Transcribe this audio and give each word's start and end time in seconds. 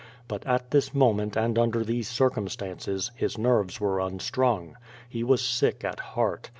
But 0.27 0.43
at 0.47 0.71
this 0.71 0.95
moment 0.95 1.35
and 1.35 1.59
under 1.59 1.83
these 1.83 2.07
circumstances, 2.09 3.11
his 3.15 3.37
nerACs 3.37 3.79
were 3.79 3.99
unstrung. 3.99 4.75
He 5.07 5.23
was 5.23 5.45
sick 5.45 5.83
at 5.83 5.99
heart. 5.99 6.49